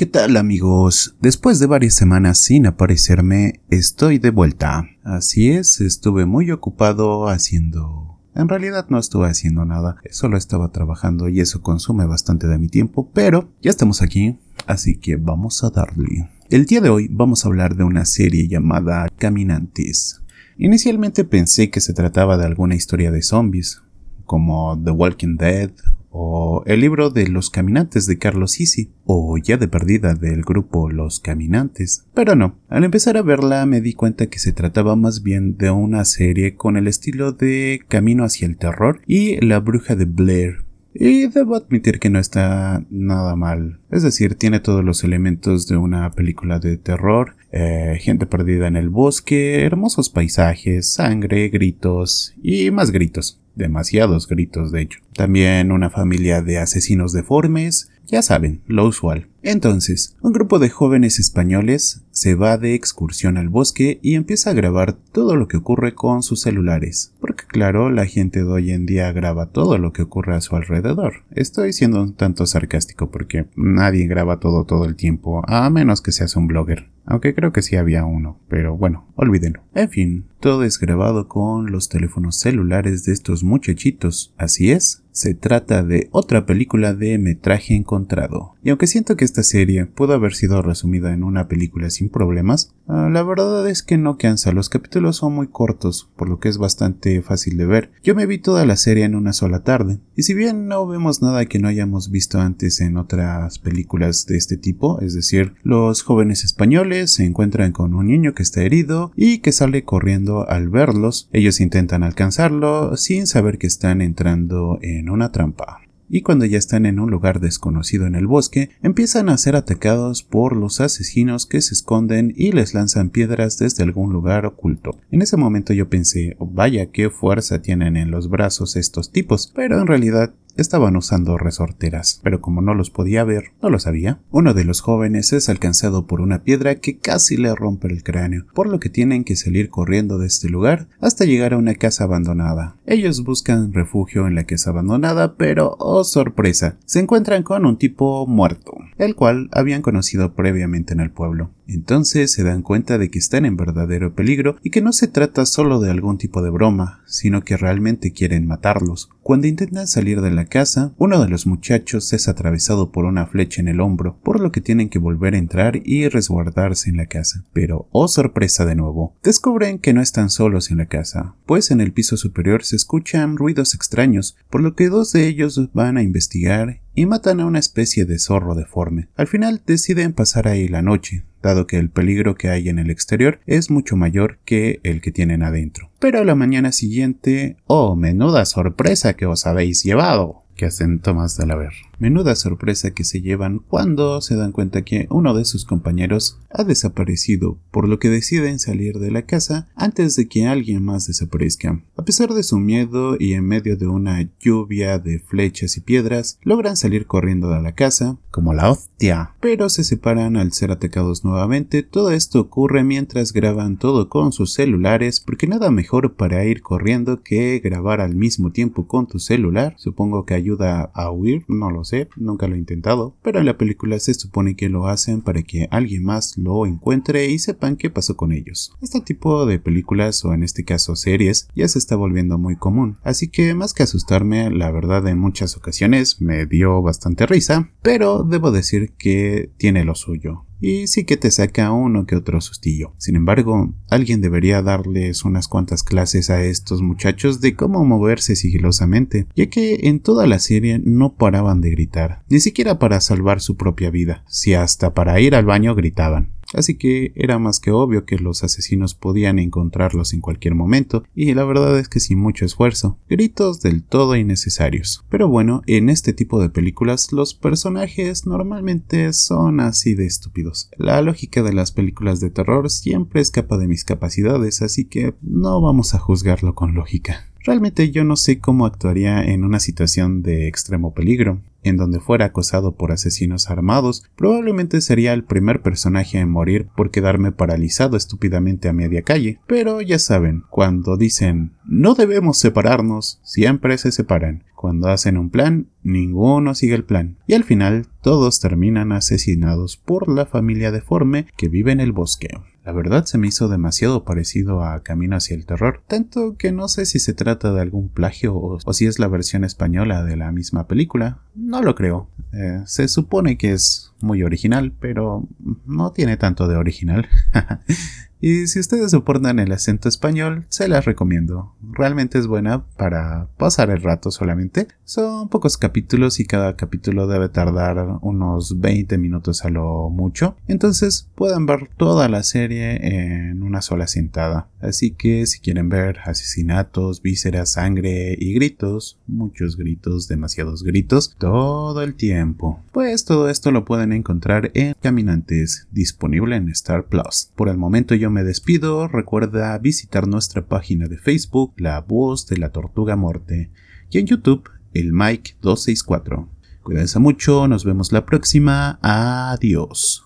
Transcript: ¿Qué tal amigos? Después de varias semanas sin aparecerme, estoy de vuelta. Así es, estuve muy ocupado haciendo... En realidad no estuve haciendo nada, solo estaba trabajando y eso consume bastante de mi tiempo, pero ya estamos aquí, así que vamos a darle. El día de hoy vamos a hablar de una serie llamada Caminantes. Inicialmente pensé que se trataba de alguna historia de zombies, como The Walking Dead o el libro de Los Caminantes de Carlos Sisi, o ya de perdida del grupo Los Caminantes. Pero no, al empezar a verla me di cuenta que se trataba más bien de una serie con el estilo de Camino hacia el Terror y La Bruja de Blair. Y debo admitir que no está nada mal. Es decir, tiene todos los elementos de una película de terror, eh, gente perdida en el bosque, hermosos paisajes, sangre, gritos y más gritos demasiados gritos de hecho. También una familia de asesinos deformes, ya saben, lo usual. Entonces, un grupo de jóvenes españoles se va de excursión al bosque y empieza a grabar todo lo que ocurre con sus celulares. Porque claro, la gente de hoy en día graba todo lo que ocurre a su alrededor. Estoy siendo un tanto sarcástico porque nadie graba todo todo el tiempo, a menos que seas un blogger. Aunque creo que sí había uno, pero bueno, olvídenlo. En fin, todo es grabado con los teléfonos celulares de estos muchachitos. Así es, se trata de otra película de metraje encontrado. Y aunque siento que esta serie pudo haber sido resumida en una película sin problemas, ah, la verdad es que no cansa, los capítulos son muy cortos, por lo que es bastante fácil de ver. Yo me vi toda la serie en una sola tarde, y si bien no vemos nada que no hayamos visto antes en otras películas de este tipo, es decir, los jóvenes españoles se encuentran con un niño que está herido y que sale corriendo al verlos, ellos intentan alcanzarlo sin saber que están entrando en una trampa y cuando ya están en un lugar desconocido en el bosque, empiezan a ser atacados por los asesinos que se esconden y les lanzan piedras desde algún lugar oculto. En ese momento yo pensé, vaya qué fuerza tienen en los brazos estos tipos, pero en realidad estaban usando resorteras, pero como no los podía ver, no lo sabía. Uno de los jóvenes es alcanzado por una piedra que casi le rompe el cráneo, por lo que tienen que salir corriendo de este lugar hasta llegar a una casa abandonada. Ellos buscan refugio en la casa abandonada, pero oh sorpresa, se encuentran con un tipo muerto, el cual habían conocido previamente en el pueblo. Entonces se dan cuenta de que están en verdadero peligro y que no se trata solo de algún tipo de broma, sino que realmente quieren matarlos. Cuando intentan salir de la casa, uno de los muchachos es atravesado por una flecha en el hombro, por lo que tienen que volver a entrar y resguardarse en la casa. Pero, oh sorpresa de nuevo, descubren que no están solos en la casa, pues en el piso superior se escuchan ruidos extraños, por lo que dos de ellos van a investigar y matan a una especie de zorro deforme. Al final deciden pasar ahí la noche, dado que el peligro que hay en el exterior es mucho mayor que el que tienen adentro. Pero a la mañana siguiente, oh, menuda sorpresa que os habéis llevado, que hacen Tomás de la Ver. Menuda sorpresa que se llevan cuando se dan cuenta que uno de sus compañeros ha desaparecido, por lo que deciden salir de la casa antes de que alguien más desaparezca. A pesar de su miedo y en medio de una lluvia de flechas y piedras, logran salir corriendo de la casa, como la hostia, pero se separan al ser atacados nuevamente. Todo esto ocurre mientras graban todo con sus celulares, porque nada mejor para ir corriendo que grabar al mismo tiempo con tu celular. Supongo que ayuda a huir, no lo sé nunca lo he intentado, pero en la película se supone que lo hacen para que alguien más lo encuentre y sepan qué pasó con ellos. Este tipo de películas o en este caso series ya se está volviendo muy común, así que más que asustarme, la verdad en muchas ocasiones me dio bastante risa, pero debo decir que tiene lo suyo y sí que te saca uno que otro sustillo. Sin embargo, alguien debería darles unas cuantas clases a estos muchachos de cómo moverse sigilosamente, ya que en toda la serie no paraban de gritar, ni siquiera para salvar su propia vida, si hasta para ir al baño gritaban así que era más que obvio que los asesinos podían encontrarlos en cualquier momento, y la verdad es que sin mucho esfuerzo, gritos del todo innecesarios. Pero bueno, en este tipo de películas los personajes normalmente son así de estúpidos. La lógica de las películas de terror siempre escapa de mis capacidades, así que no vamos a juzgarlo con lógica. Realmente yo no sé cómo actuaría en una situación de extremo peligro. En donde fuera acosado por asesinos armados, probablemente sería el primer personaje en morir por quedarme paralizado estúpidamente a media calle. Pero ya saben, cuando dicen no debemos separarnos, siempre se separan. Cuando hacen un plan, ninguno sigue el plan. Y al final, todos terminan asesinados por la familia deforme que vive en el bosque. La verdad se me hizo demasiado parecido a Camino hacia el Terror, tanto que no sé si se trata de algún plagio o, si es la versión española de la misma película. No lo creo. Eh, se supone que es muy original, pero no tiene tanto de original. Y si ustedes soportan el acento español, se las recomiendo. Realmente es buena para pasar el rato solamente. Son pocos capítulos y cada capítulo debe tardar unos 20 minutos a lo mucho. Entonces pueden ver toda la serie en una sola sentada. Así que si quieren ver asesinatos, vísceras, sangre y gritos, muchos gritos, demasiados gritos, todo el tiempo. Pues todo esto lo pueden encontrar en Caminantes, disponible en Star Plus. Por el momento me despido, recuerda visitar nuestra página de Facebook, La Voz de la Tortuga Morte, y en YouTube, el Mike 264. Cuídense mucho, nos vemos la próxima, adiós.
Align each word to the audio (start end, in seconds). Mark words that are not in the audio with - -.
¿Qué 0.00 0.06
tal 0.06 0.38
amigos? 0.38 1.14
Después 1.20 1.58
de 1.58 1.66
varias 1.66 1.92
semanas 1.92 2.38
sin 2.38 2.66
aparecerme, 2.66 3.60
estoy 3.68 4.18
de 4.18 4.30
vuelta. 4.30 4.86
Así 5.04 5.50
es, 5.50 5.82
estuve 5.82 6.24
muy 6.24 6.50
ocupado 6.52 7.28
haciendo... 7.28 8.18
En 8.34 8.48
realidad 8.48 8.86
no 8.88 8.98
estuve 8.98 9.28
haciendo 9.28 9.66
nada, 9.66 9.96
solo 10.10 10.38
estaba 10.38 10.72
trabajando 10.72 11.28
y 11.28 11.40
eso 11.40 11.60
consume 11.60 12.06
bastante 12.06 12.46
de 12.46 12.56
mi 12.56 12.68
tiempo, 12.68 13.10
pero 13.12 13.52
ya 13.60 13.68
estamos 13.68 14.00
aquí, 14.00 14.38
así 14.66 14.96
que 14.96 15.16
vamos 15.16 15.62
a 15.64 15.68
darle. 15.68 16.30
El 16.48 16.64
día 16.64 16.80
de 16.80 16.88
hoy 16.88 17.08
vamos 17.10 17.44
a 17.44 17.48
hablar 17.48 17.76
de 17.76 17.84
una 17.84 18.06
serie 18.06 18.48
llamada 18.48 19.06
Caminantes. 19.18 20.22
Inicialmente 20.56 21.24
pensé 21.24 21.68
que 21.68 21.82
se 21.82 21.92
trataba 21.92 22.38
de 22.38 22.46
alguna 22.46 22.74
historia 22.74 23.10
de 23.10 23.20
zombies, 23.20 23.82
como 24.24 24.82
The 24.82 24.92
Walking 24.92 25.36
Dead 25.36 25.72
o 26.10 26.62
el 26.66 26.80
libro 26.80 27.10
de 27.10 27.28
Los 27.28 27.50
Caminantes 27.50 28.06
de 28.06 28.18
Carlos 28.18 28.52
Sisi, 28.52 28.90
o 29.04 29.38
ya 29.38 29.56
de 29.56 29.68
perdida 29.68 30.14
del 30.14 30.42
grupo 30.42 30.90
Los 30.90 31.20
Caminantes. 31.20 32.06
Pero 32.14 32.34
no, 32.34 32.58
al 32.68 32.84
empezar 32.84 33.16
a 33.16 33.22
verla 33.22 33.64
me 33.66 33.80
di 33.80 33.94
cuenta 33.94 34.26
que 34.26 34.38
se 34.38 34.52
trataba 34.52 34.96
más 34.96 35.22
bien 35.22 35.56
de 35.56 35.70
una 35.70 36.04
serie 36.04 36.56
con 36.56 36.76
el 36.76 36.88
estilo 36.88 37.32
de 37.32 37.82
Camino 37.88 38.24
hacia 38.24 38.46
el 38.46 38.56
Terror 38.56 39.00
y 39.06 39.44
La 39.44 39.60
Bruja 39.60 39.96
de 39.96 40.04
Blair. 40.04 40.64
Y 40.92 41.28
debo 41.28 41.54
admitir 41.54 42.00
que 42.00 42.10
no 42.10 42.18
está 42.18 42.84
nada 42.90 43.36
mal. 43.36 43.78
Es 43.92 44.02
decir, 44.02 44.34
tiene 44.34 44.58
todos 44.58 44.84
los 44.84 45.04
elementos 45.04 45.68
de 45.68 45.76
una 45.76 46.10
película 46.10 46.58
de 46.58 46.78
terror, 46.78 47.36
eh, 47.52 47.96
gente 48.00 48.26
perdida 48.26 48.66
en 48.66 48.74
el 48.74 48.88
bosque, 48.88 49.62
hermosos 49.64 50.10
paisajes, 50.10 50.92
sangre, 50.92 51.48
gritos 51.48 52.34
y 52.42 52.72
más 52.72 52.90
gritos 52.90 53.40
demasiados 53.54 54.26
gritos 54.26 54.72
de 54.72 54.82
hecho. 54.82 55.00
También 55.20 55.70
una 55.70 55.90
familia 55.90 56.40
de 56.40 56.56
asesinos 56.56 57.12
deformes, 57.12 57.90
ya 58.06 58.22
saben, 58.22 58.62
lo 58.66 58.86
usual. 58.86 59.28
Entonces, 59.42 60.16
un 60.22 60.32
grupo 60.32 60.58
de 60.58 60.70
jóvenes 60.70 61.18
españoles 61.18 62.06
se 62.10 62.34
va 62.34 62.56
de 62.56 62.74
excursión 62.74 63.36
al 63.36 63.50
bosque 63.50 63.98
y 64.02 64.14
empieza 64.14 64.48
a 64.48 64.54
grabar 64.54 64.94
todo 64.94 65.36
lo 65.36 65.46
que 65.46 65.58
ocurre 65.58 65.94
con 65.94 66.22
sus 66.22 66.40
celulares. 66.40 67.12
Porque 67.20 67.44
claro, 67.46 67.90
la 67.90 68.06
gente 68.06 68.38
de 68.38 68.50
hoy 68.50 68.70
en 68.70 68.86
día 68.86 69.12
graba 69.12 69.50
todo 69.50 69.76
lo 69.76 69.92
que 69.92 70.00
ocurre 70.00 70.34
a 70.34 70.40
su 70.40 70.56
alrededor. 70.56 71.24
Estoy 71.32 71.74
siendo 71.74 72.02
un 72.02 72.14
tanto 72.14 72.46
sarcástico 72.46 73.10
porque 73.10 73.46
nadie 73.56 74.06
graba 74.06 74.40
todo 74.40 74.64
todo 74.64 74.86
el 74.86 74.96
tiempo, 74.96 75.42
a 75.46 75.68
menos 75.68 76.00
que 76.00 76.12
seas 76.12 76.34
un 76.34 76.46
blogger. 76.46 76.88
Aunque 77.06 77.34
creo 77.34 77.52
que 77.52 77.62
sí 77.62 77.76
había 77.76 78.04
uno, 78.04 78.38
pero 78.48 78.76
bueno, 78.76 79.06
olvídenlo. 79.16 79.62
En 79.74 79.88
fin, 79.88 80.26
todo 80.38 80.62
es 80.64 80.78
grabado 80.78 81.28
con 81.28 81.72
los 81.72 81.88
teléfonos 81.88 82.38
celulares 82.38 83.04
de 83.04 83.12
estos 83.12 83.42
muchachitos. 83.42 84.32
Así 84.36 84.70
es, 84.70 85.02
se 85.12 85.34
trata 85.34 85.82
de 85.82 86.08
otra 86.12 86.46
película 86.46 86.94
de 86.94 87.18
metraje 87.18 87.74
encontrado. 87.74 88.54
Y 88.62 88.70
aunque 88.70 88.86
siento 88.86 89.16
que 89.16 89.24
esta 89.24 89.42
serie 89.42 89.86
pudo 89.86 90.12
haber 90.12 90.34
sido 90.34 90.60
resumida 90.60 91.14
en 91.14 91.24
una 91.24 91.48
película 91.48 91.88
sin 91.88 92.10
problemas, 92.10 92.74
ah, 92.88 93.08
la 93.10 93.22
verdad 93.22 93.68
es 93.68 93.82
que 93.82 93.96
no 93.96 94.18
cansa, 94.18 94.52
los 94.52 94.68
capítulos 94.68 95.16
son 95.16 95.34
muy 95.34 95.48
cortos, 95.48 96.10
por 96.16 96.28
lo 96.28 96.40
que 96.40 96.48
es 96.48 96.58
bastante 96.58 97.22
fácil 97.22 97.56
de 97.56 97.66
ver. 97.66 97.90
Yo 98.02 98.14
me 98.14 98.26
vi 98.26 98.38
toda 98.38 98.66
la 98.66 98.76
serie 98.76 99.04
en 99.04 99.14
una 99.14 99.32
sola 99.32 99.60
tarde, 99.60 99.98
y 100.14 100.24
si 100.24 100.34
bien 100.34 100.68
no 100.68 100.86
vemos 100.86 101.22
nada 101.22 101.46
que 101.46 101.58
no 101.58 101.68
hayamos 101.68 102.10
visto 102.10 102.38
antes 102.38 102.80
en 102.80 102.98
otras 102.98 103.58
películas 103.58 104.26
de 104.26 104.36
este 104.36 104.56
tipo, 104.56 105.00
es 105.00 105.14
decir, 105.14 105.54
los 105.62 106.02
jóvenes 106.02 106.44
españoles 106.44 107.12
se 107.14 107.24
encuentran 107.24 107.72
con 107.72 107.94
un 107.94 108.08
niño 108.08 108.34
que 108.34 108.42
está 108.42 108.62
herido 108.62 109.12
y 109.16 109.38
que 109.38 109.52
sale 109.52 109.84
corriendo 109.84 110.48
al 110.48 110.68
verlos, 110.68 111.28
ellos 111.32 111.60
intentan 111.60 112.02
alcanzarlo 112.02 112.96
sin 112.96 113.26
saber 113.26 113.58
que 113.58 113.66
están 113.66 114.02
entrando 114.02 114.78
en 114.82 115.08
una 115.08 115.32
trampa 115.32 115.80
y 116.10 116.22
cuando 116.22 116.44
ya 116.44 116.58
están 116.58 116.84
en 116.84 116.98
un 116.98 117.10
lugar 117.10 117.40
desconocido 117.40 118.06
en 118.06 118.16
el 118.16 118.26
bosque, 118.26 118.70
empiezan 118.82 119.28
a 119.28 119.38
ser 119.38 119.54
atacados 119.54 120.24
por 120.24 120.56
los 120.56 120.80
asesinos 120.80 121.46
que 121.46 121.60
se 121.60 121.72
esconden 121.72 122.34
y 122.36 122.52
les 122.52 122.74
lanzan 122.74 123.10
piedras 123.10 123.58
desde 123.58 123.84
algún 123.84 124.12
lugar 124.12 124.44
oculto. 124.44 124.98
En 125.12 125.22
ese 125.22 125.36
momento 125.36 125.72
yo 125.72 125.88
pensé, 125.88 126.36
vaya 126.40 126.90
qué 126.90 127.10
fuerza 127.10 127.62
tienen 127.62 127.96
en 127.96 128.10
los 128.10 128.28
brazos 128.28 128.74
estos 128.76 129.12
tipos, 129.12 129.52
pero 129.54 129.80
en 129.80 129.86
realidad 129.86 130.34
estaban 130.62 130.96
usando 130.96 131.38
resorteras, 131.38 132.20
pero 132.22 132.40
como 132.40 132.62
no 132.62 132.74
los 132.74 132.90
podía 132.90 133.24
ver, 133.24 133.52
no 133.62 133.70
lo 133.70 133.78
sabía. 133.78 134.20
Uno 134.30 134.54
de 134.54 134.64
los 134.64 134.80
jóvenes 134.80 135.32
es 135.32 135.48
alcanzado 135.48 136.06
por 136.06 136.20
una 136.20 136.42
piedra 136.42 136.76
que 136.76 136.98
casi 136.98 137.36
le 137.36 137.54
rompe 137.54 137.88
el 137.88 138.02
cráneo, 138.02 138.46
por 138.54 138.68
lo 138.68 138.80
que 138.80 138.88
tienen 138.88 139.24
que 139.24 139.36
salir 139.36 139.70
corriendo 139.70 140.18
de 140.18 140.26
este 140.26 140.48
lugar 140.48 140.88
hasta 141.00 141.24
llegar 141.24 141.52
a 141.52 141.58
una 141.58 141.74
casa 141.74 142.04
abandonada. 142.04 142.76
Ellos 142.86 143.24
buscan 143.24 143.72
refugio 143.72 144.26
en 144.26 144.34
la 144.34 144.44
casa 144.44 144.70
abandonada, 144.70 145.34
pero 145.36 145.76
oh 145.78 146.04
sorpresa, 146.04 146.76
se 146.84 147.00
encuentran 147.00 147.42
con 147.42 147.66
un 147.66 147.76
tipo 147.76 148.26
muerto, 148.26 148.74
el 149.00 149.14
cual 149.14 149.48
habían 149.52 149.82
conocido 149.82 150.34
previamente 150.34 150.92
en 150.92 151.00
el 151.00 151.10
pueblo. 151.10 151.50
Entonces 151.66 152.32
se 152.32 152.42
dan 152.42 152.62
cuenta 152.62 152.98
de 152.98 153.10
que 153.10 153.18
están 153.18 153.44
en 153.44 153.56
verdadero 153.56 154.14
peligro 154.14 154.56
y 154.62 154.70
que 154.70 154.82
no 154.82 154.92
se 154.92 155.08
trata 155.08 155.46
solo 155.46 155.80
de 155.80 155.90
algún 155.90 156.18
tipo 156.18 156.42
de 156.42 156.50
broma, 156.50 157.02
sino 157.06 157.42
que 157.42 157.56
realmente 157.56 158.12
quieren 158.12 158.46
matarlos. 158.46 159.08
Cuando 159.22 159.46
intentan 159.46 159.86
salir 159.86 160.20
de 160.20 160.30
la 160.30 160.46
casa, 160.46 160.92
uno 160.98 161.22
de 161.22 161.28
los 161.28 161.46
muchachos 161.46 162.12
es 162.12 162.28
atravesado 162.28 162.90
por 162.90 163.04
una 163.04 163.26
flecha 163.26 163.60
en 163.60 163.68
el 163.68 163.80
hombro, 163.80 164.18
por 164.22 164.40
lo 164.40 164.52
que 164.52 164.60
tienen 164.60 164.88
que 164.88 164.98
volver 164.98 165.34
a 165.34 165.38
entrar 165.38 165.80
y 165.84 166.08
resguardarse 166.08 166.90
en 166.90 166.96
la 166.96 167.06
casa. 167.06 167.44
Pero, 167.52 167.86
oh 167.92 168.08
sorpresa 168.08 168.66
de 168.66 168.74
nuevo, 168.74 169.14
descubren 169.22 169.78
que 169.78 169.92
no 169.94 170.02
están 170.02 170.28
solos 170.28 170.70
en 170.70 170.78
la 170.78 170.86
casa, 170.86 171.36
pues 171.46 171.70
en 171.70 171.80
el 171.80 171.92
piso 171.92 172.16
superior 172.16 172.64
se 172.64 172.76
escuchan 172.76 173.36
ruidos 173.36 173.74
extraños, 173.74 174.36
por 174.50 174.60
lo 174.62 174.74
que 174.74 174.88
dos 174.88 175.12
de 175.12 175.26
ellos 175.26 175.70
van 175.72 175.96
a 175.96 176.02
investigar 176.02 176.80
y 176.94 177.06
matan 177.06 177.40
a 177.40 177.46
una 177.46 177.58
especie 177.58 178.04
de 178.04 178.18
zorro 178.18 178.54
deforme. 178.54 179.08
Al 179.16 179.26
final 179.26 179.62
deciden 179.66 180.12
pasar 180.12 180.48
ahí 180.48 180.68
la 180.68 180.82
noche, 180.82 181.24
dado 181.42 181.66
que 181.66 181.78
el 181.78 181.90
peligro 181.90 182.34
que 182.34 182.48
hay 182.48 182.68
en 182.68 182.78
el 182.78 182.90
exterior 182.90 183.40
es 183.46 183.70
mucho 183.70 183.96
mayor 183.96 184.38
que 184.44 184.80
el 184.82 185.00
que 185.00 185.12
tienen 185.12 185.42
adentro. 185.42 185.90
Pero 185.98 186.20
a 186.20 186.24
la 186.24 186.34
mañana 186.34 186.72
siguiente, 186.72 187.56
oh, 187.66 187.96
menuda 187.96 188.44
sorpresa 188.44 189.14
que 189.14 189.26
os 189.26 189.46
habéis 189.46 189.82
llevado, 189.82 190.42
que 190.60 190.66
hacen 190.66 190.98
Tomás 190.98 191.38
de 191.38 191.46
la 191.46 191.56
Ver. 191.56 191.72
Menuda 191.98 192.34
sorpresa 192.34 192.90
que 192.90 193.02
se 193.02 193.22
llevan 193.22 193.60
cuando 193.60 194.20
se 194.20 194.36
dan 194.36 194.52
cuenta 194.52 194.82
que 194.82 195.06
uno 195.08 195.32
de 195.32 195.46
sus 195.46 195.64
compañeros 195.64 196.38
ha 196.50 196.64
desaparecido, 196.64 197.56
por 197.70 197.88
lo 197.88 197.98
que 197.98 198.10
deciden 198.10 198.58
salir 198.58 198.98
de 198.98 199.10
la 199.10 199.22
casa 199.22 199.68
antes 199.74 200.16
de 200.16 200.28
que 200.28 200.46
alguien 200.46 200.84
más 200.84 201.06
desaparezca. 201.06 201.80
A 201.96 202.04
pesar 202.04 202.34
de 202.34 202.42
su 202.42 202.58
miedo 202.58 203.16
y 203.18 203.32
en 203.32 203.44
medio 203.44 203.78
de 203.78 203.86
una 203.86 204.28
lluvia 204.38 204.98
de 204.98 205.18
flechas 205.20 205.78
y 205.78 205.80
piedras, 205.80 206.38
logran 206.42 206.76
salir 206.76 207.06
corriendo 207.06 207.48
de 207.50 207.62
la 207.62 207.72
casa, 207.72 208.18
como 208.30 208.52
la 208.52 208.70
hostia, 208.70 209.32
pero 209.40 209.70
se 209.70 209.84
separan 209.84 210.36
al 210.36 210.52
ser 210.52 210.72
atacados 210.72 211.24
nuevamente. 211.24 211.82
Todo 211.82 212.10
esto 212.10 212.40
ocurre 212.40 212.84
mientras 212.84 213.32
graban 213.32 213.78
todo 213.78 214.10
con 214.10 214.32
sus 214.32 214.52
celulares, 214.52 215.20
porque 215.20 215.46
nada 215.46 215.70
mejor 215.70 216.14
para 216.14 216.44
ir 216.44 216.60
corriendo 216.60 217.22
que 217.22 217.60
grabar 217.60 218.02
al 218.02 218.14
mismo 218.14 218.52
tiempo 218.52 218.86
con 218.86 219.06
tu 219.06 219.18
celular. 219.18 219.74
Supongo 219.78 220.26
que 220.26 220.34
ayuda 220.50 220.90
a 220.94 221.10
huir, 221.10 221.44
no 221.48 221.70
lo 221.70 221.84
sé 221.84 222.08
nunca 222.16 222.48
lo 222.48 222.54
he 222.54 222.58
intentado, 222.58 223.14
pero 223.22 223.38
en 223.38 223.46
la 223.46 223.56
película 223.56 223.98
se 223.98 224.14
supone 224.14 224.56
que 224.56 224.68
lo 224.68 224.86
hacen 224.86 225.22
para 225.22 225.42
que 225.42 225.68
alguien 225.70 226.04
más 226.04 226.36
lo 226.36 226.66
encuentre 226.66 227.26
y 227.26 227.38
sepan 227.38 227.76
qué 227.76 227.90
pasó 227.90 228.16
con 228.16 228.32
ellos. 228.32 228.72
Este 228.80 229.00
tipo 229.00 229.46
de 229.46 229.58
películas 229.58 230.24
o 230.24 230.32
en 230.34 230.42
este 230.42 230.64
caso 230.64 230.96
series 230.96 231.48
ya 231.54 231.68
se 231.68 231.78
está 231.78 231.96
volviendo 231.96 232.38
muy 232.38 232.56
común, 232.56 232.98
así 233.02 233.28
que 233.28 233.54
más 233.54 233.74
que 233.74 233.82
asustarme, 233.82 234.50
la 234.50 234.70
verdad 234.70 235.06
en 235.08 235.18
muchas 235.18 235.56
ocasiones 235.56 236.20
me 236.20 236.46
dio 236.46 236.82
bastante 236.82 237.26
risa, 237.26 237.70
pero 237.82 238.24
debo 238.24 238.50
decir 238.50 238.92
que 238.98 239.50
tiene 239.56 239.84
lo 239.84 239.94
suyo 239.94 240.44
y 240.60 240.86
sí 240.86 241.04
que 241.04 241.16
te 241.16 241.30
saca 241.30 241.72
uno 241.72 242.06
que 242.06 242.16
otro 242.16 242.40
sustillo. 242.40 242.92
Sin 242.98 243.16
embargo, 243.16 243.72
alguien 243.88 244.20
debería 244.20 244.62
darles 244.62 245.24
unas 245.24 245.48
cuantas 245.48 245.82
clases 245.82 246.30
a 246.30 246.42
estos 246.44 246.82
muchachos 246.82 247.40
de 247.40 247.54
cómo 247.54 247.84
moverse 247.84 248.36
sigilosamente, 248.36 249.26
ya 249.34 249.46
que 249.46 249.80
en 249.88 250.00
toda 250.00 250.26
la 250.26 250.38
serie 250.38 250.80
no 250.82 251.14
paraban 251.14 251.60
de 251.60 251.70
gritar, 251.70 252.22
ni 252.28 252.40
siquiera 252.40 252.78
para 252.78 253.00
salvar 253.00 253.40
su 253.40 253.56
propia 253.56 253.90
vida, 253.90 254.24
si 254.28 254.54
hasta 254.54 254.94
para 254.94 255.20
ir 255.20 255.34
al 255.34 255.44
baño 255.44 255.74
gritaban 255.74 256.30
así 256.54 256.76
que 256.76 257.12
era 257.14 257.38
más 257.38 257.60
que 257.60 257.70
obvio 257.70 258.04
que 258.04 258.18
los 258.18 258.44
asesinos 258.44 258.94
podían 258.94 259.38
encontrarlos 259.38 260.12
en 260.12 260.20
cualquier 260.20 260.54
momento, 260.54 261.04
y 261.14 261.34
la 261.34 261.44
verdad 261.44 261.78
es 261.78 261.88
que 261.88 262.00
sin 262.00 262.18
mucho 262.18 262.44
esfuerzo, 262.44 262.98
gritos 263.08 263.60
del 263.60 263.82
todo 263.82 264.16
innecesarios. 264.16 265.04
Pero 265.08 265.28
bueno, 265.28 265.62
en 265.66 265.88
este 265.88 266.12
tipo 266.12 266.40
de 266.40 266.50
películas 266.50 267.12
los 267.12 267.34
personajes 267.34 268.26
normalmente 268.26 269.12
son 269.12 269.60
así 269.60 269.94
de 269.94 270.06
estúpidos. 270.06 270.70
La 270.76 271.00
lógica 271.02 271.42
de 271.42 271.52
las 271.52 271.72
películas 271.72 272.20
de 272.20 272.30
terror 272.30 272.70
siempre 272.70 273.20
escapa 273.20 273.58
de 273.58 273.68
mis 273.68 273.84
capacidades, 273.84 274.62
así 274.62 274.84
que 274.84 275.14
no 275.22 275.60
vamos 275.60 275.94
a 275.94 275.98
juzgarlo 275.98 276.54
con 276.54 276.74
lógica. 276.74 277.26
Realmente 277.44 277.90
yo 277.90 278.04
no 278.04 278.16
sé 278.16 278.38
cómo 278.38 278.66
actuaría 278.66 279.22
en 279.24 279.44
una 279.44 279.60
situación 279.60 280.22
de 280.22 280.46
extremo 280.46 280.92
peligro. 280.92 281.40
En 281.62 281.76
donde 281.76 282.00
fuera 282.00 282.26
acosado 282.26 282.72
por 282.72 282.92
asesinos 282.92 283.50
armados, 283.50 284.04
probablemente 284.16 284.80
sería 284.80 285.12
el 285.12 285.24
primer 285.24 285.62
personaje 285.62 286.18
en 286.18 286.30
morir 286.30 286.68
por 286.76 286.90
quedarme 286.90 287.32
paralizado 287.32 287.96
estúpidamente 287.96 288.68
a 288.68 288.72
media 288.72 289.02
calle. 289.02 289.38
Pero 289.46 289.80
ya 289.80 289.98
saben, 289.98 290.44
cuando 290.50 290.96
dicen 290.96 291.52
no 291.70 291.94
debemos 291.94 292.38
separarnos, 292.38 293.20
siempre 293.22 293.78
se 293.78 293.92
separan. 293.92 294.42
Cuando 294.56 294.88
hacen 294.88 295.16
un 295.16 295.30
plan, 295.30 295.68
ninguno 295.82 296.54
sigue 296.54 296.74
el 296.74 296.84
plan. 296.84 297.16
Y 297.26 297.34
al 297.34 297.44
final, 297.44 297.86
todos 298.02 298.40
terminan 298.40 298.92
asesinados 298.92 299.76
por 299.76 300.08
la 300.08 300.26
familia 300.26 300.72
deforme 300.72 301.26
que 301.36 301.48
vive 301.48 301.72
en 301.72 301.80
el 301.80 301.92
bosque. 301.92 302.28
La 302.70 302.76
verdad 302.76 303.04
se 303.04 303.18
me 303.18 303.26
hizo 303.26 303.48
demasiado 303.48 304.04
parecido 304.04 304.62
a 304.62 304.84
Camino 304.84 305.16
hacia 305.16 305.34
el 305.34 305.44
Terror, 305.44 305.82
tanto 305.88 306.36
que 306.36 306.52
no 306.52 306.68
sé 306.68 306.86
si 306.86 307.00
se 307.00 307.14
trata 307.14 307.52
de 307.52 307.60
algún 307.60 307.88
plagio 307.88 308.36
o, 308.36 308.72
si 308.72 308.86
es 308.86 309.00
la 309.00 309.08
versión 309.08 309.42
española 309.42 310.04
de 310.04 310.16
la 310.16 310.30
misma 310.30 310.68
película. 310.68 311.18
No 311.34 311.62
lo 311.62 311.74
creo. 311.74 312.08
Eh, 312.32 312.62
se 312.66 312.86
supone 312.86 313.36
que 313.38 313.50
es 313.50 313.90
muy 314.00 314.22
original, 314.22 314.72
pero 314.78 315.26
no 315.66 315.90
tiene 315.90 316.16
tanto 316.16 316.46
de 316.46 316.54
original. 316.54 317.08
Y 318.20 318.46
si 318.46 318.60
ustedes 318.60 318.90
soportan 318.90 319.38
el 319.38 319.52
acento 319.52 319.88
español, 319.88 320.44
se 320.48 320.68
las 320.68 320.84
recomiendo. 320.84 321.54
Realmente 321.72 322.18
es 322.18 322.26
buena 322.26 322.66
para 322.76 323.28
pasar 323.38 323.70
el 323.70 323.82
rato 323.82 324.10
solamente. 324.10 324.68
Son 324.84 325.28
pocos 325.28 325.56
capítulos 325.56 326.20
y 326.20 326.26
cada 326.26 326.56
capítulo 326.56 327.06
debe 327.06 327.28
tardar 327.28 327.98
unos 328.02 328.60
20 328.60 328.98
minutos 328.98 329.44
a 329.44 329.50
lo 329.50 329.88
mucho. 329.88 330.36
Entonces 330.48 331.08
pueden 331.14 331.46
ver 331.46 331.70
toda 331.76 332.08
la 332.08 332.22
serie 332.22 332.78
en 332.82 333.42
una 333.42 333.62
sola 333.62 333.86
sentada. 333.86 334.48
Así 334.60 334.90
que 334.90 335.26
si 335.26 335.40
quieren 335.40 335.68
ver 335.68 336.00
asesinatos, 336.04 337.02
vísceras, 337.02 337.52
sangre 337.52 338.16
y 338.18 338.34
gritos, 338.34 338.98
muchos 339.06 339.56
gritos, 339.56 340.08
demasiados 340.08 340.62
gritos, 340.62 341.16
todo 341.18 341.82
el 341.82 341.94
tiempo. 341.94 342.60
Pues 342.72 343.04
todo 343.04 343.30
esto 343.30 343.50
lo 343.50 343.64
pueden 343.64 343.92
encontrar 343.92 344.50
en 344.54 344.74
Caminantes, 344.80 345.68
disponible 345.70 346.36
en 346.36 346.48
Star 346.50 346.84
Plus. 346.84 347.30
Por 347.34 347.48
el 347.48 347.56
momento 347.56 347.94
me 348.10 348.24
despido, 348.24 348.88
recuerda 348.88 349.56
visitar 349.58 350.06
nuestra 350.06 350.46
página 350.46 350.88
de 350.88 350.98
Facebook, 350.98 351.54
La 351.56 351.80
Voz 351.80 352.26
de 352.26 352.36
la 352.36 352.50
Tortuga 352.50 352.96
Morte, 352.96 353.50
y 353.90 353.98
en 353.98 354.06
YouTube, 354.06 354.50
el 354.74 354.92
Mike 354.92 355.36
264. 355.40 356.28
Cuídense 356.62 356.98
mucho, 356.98 357.48
nos 357.48 357.64
vemos 357.64 357.92
la 357.92 358.04
próxima, 358.04 358.78
adiós. 358.82 359.98